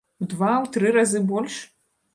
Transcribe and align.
У 0.23 0.29
два, 0.31 0.53
у 0.63 0.71
тры 0.77 0.95
разы 0.97 1.25
больш? 1.35 1.63